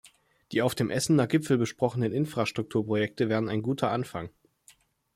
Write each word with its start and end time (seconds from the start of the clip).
Die 0.51 0.63
auf 0.63 0.73
dem 0.73 0.89
Essener 0.89 1.27
Gipfel 1.27 1.59
besprochenen 1.59 2.11
Infrastrukturprojekte 2.11 3.29
wären 3.29 3.49
ein 3.49 3.61
guter 3.61 3.91
Anfang. 3.91 4.29